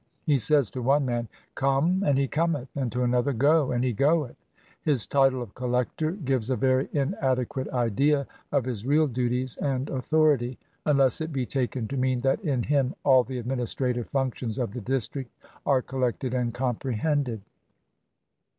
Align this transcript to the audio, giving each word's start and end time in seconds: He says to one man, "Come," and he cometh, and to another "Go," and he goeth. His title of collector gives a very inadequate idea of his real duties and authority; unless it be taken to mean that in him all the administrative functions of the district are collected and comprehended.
He 0.25 0.39
says 0.39 0.71
to 0.71 0.81
one 0.81 1.05
man, 1.05 1.27
"Come," 1.53 2.01
and 2.03 2.17
he 2.17 2.27
cometh, 2.27 2.69
and 2.75 2.91
to 2.91 3.03
another 3.03 3.33
"Go," 3.33 3.71
and 3.71 3.83
he 3.83 3.93
goeth. 3.93 4.35
His 4.81 5.05
title 5.05 5.43
of 5.43 5.53
collector 5.53 6.09
gives 6.13 6.49
a 6.49 6.55
very 6.55 6.89
inadequate 6.91 7.69
idea 7.69 8.25
of 8.51 8.65
his 8.65 8.83
real 8.83 9.05
duties 9.05 9.57
and 9.57 9.91
authority; 9.91 10.57
unless 10.87 11.21
it 11.21 11.31
be 11.31 11.45
taken 11.45 11.87
to 11.89 11.97
mean 11.97 12.21
that 12.21 12.39
in 12.43 12.63
him 12.63 12.95
all 13.05 13.23
the 13.23 13.37
administrative 13.37 14.09
functions 14.09 14.57
of 14.57 14.73
the 14.73 14.81
district 14.81 15.29
are 15.67 15.83
collected 15.83 16.33
and 16.33 16.55
comprehended. 16.55 17.41